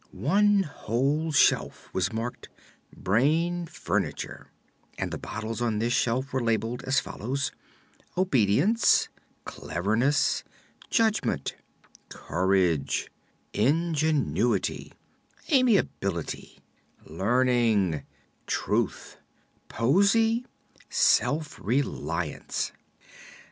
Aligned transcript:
One 0.13 0.63
whole 0.63 1.31
shelf 1.31 1.93
was 1.93 2.11
marked: 2.11 2.49
"Brain 2.91 3.67
Furniture," 3.67 4.47
and 4.97 5.11
the 5.11 5.19
bottles 5.19 5.61
on 5.61 5.77
this 5.77 5.93
shelf 5.93 6.33
were 6.33 6.41
labeled 6.43 6.81
as 6.87 6.99
follows: 6.99 7.51
"Obedience," 8.17 9.09
"Cleverness," 9.45 10.43
"Judgment," 10.89 11.53
"Courage," 12.09 13.11
"Ingenuity," 13.53 14.91
"Amiability," 15.53 16.57
"Learning," 17.05 18.01
"Truth," 18.47 19.17
"Poesy," 19.69 20.47
"Self 20.89 21.59
Reliance." 21.61 22.71